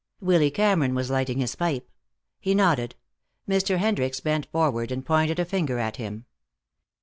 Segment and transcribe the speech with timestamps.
[0.19, 1.87] Willy Cameron was lighting his pipe.
[2.39, 2.95] He nodded.
[3.47, 3.77] Mr.
[3.77, 6.25] Hendricks bent forward and pointed a finger at him.